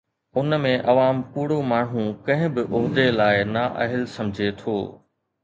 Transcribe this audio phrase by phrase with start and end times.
[0.41, 4.77] ان ۾ عوام ڪوڙو ماڻهو ڪنهن به عهدي لاءِ نااهل سمجهي ٿو.